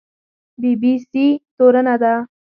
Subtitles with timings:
[0.61, 1.25] بي بي سي
[1.57, 2.13] تورنه ده